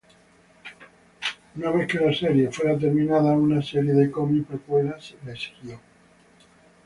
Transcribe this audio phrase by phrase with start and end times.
[1.57, 5.79] Una vez que la serie fuera terminada, una serie de cómics precuela le siguió.